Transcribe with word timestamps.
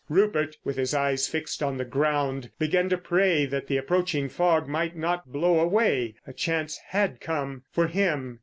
Rupert, 0.09 0.57
with 0.63 0.77
his 0.77 0.95
eyes 0.95 1.27
fixed 1.27 1.61
on 1.61 1.77
the 1.77 1.85
ground, 1.85 2.49
began 2.57 2.89
to 2.89 2.97
pray 2.97 3.45
that 3.45 3.67
the 3.67 3.77
approaching 3.77 4.29
fog 4.29 4.67
might 4.67 4.95
not 4.95 5.31
blow 5.31 5.59
away. 5.59 6.15
A 6.25 6.33
chance 6.33 6.79
had 6.87 7.21
come—for 7.21 7.85
him. 7.85 8.39